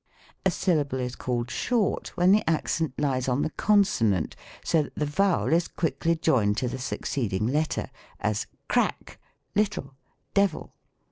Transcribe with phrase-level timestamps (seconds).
[0.43, 4.35] A syllable is called short, when the accent lies on the consonant,
[4.65, 7.87] so that the vowel is quickly joined to the succeeding letter:
[8.19, 9.19] as "Crack,
[9.53, 9.93] little,
[10.33, 10.73] devil."